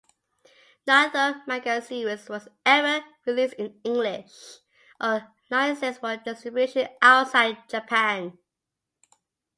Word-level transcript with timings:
Neither 0.87 1.43
manga 1.45 1.79
series 1.79 2.27
was 2.27 2.47
ever 2.65 3.05
released 3.27 3.53
in 3.59 3.79
English 3.83 4.31
nor 4.99 5.31
licensed 5.51 5.99
for 5.99 6.17
distribution 6.17 6.87
outside 7.03 7.69
Japan. 7.69 8.35